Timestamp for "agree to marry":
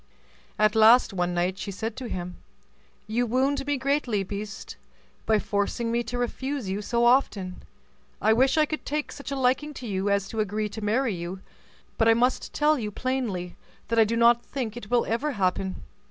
10.39-11.13